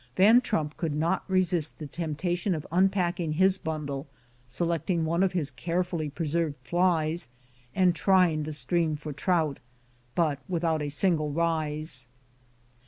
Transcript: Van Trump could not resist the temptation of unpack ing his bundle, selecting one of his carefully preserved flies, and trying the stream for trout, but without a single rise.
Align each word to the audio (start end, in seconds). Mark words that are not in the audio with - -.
Van 0.15 0.41
Trump 0.41 0.75
could 0.77 0.95
not 0.97 1.23
resist 1.27 1.77
the 1.77 1.85
temptation 1.85 2.55
of 2.55 2.65
unpack 2.71 3.19
ing 3.19 3.33
his 3.33 3.59
bundle, 3.59 4.07
selecting 4.47 5.05
one 5.05 5.21
of 5.21 5.33
his 5.33 5.51
carefully 5.51 6.09
preserved 6.09 6.55
flies, 6.63 7.27
and 7.75 7.93
trying 7.93 8.41
the 8.41 8.51
stream 8.51 8.95
for 8.95 9.13
trout, 9.13 9.59
but 10.15 10.39
without 10.49 10.81
a 10.81 10.89
single 10.89 11.31
rise. 11.31 12.07